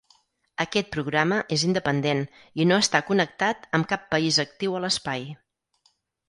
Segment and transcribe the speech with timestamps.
[0.63, 2.23] Aquest programa és independent
[2.63, 5.29] i no està connectat amb cap país actiu a l'espai.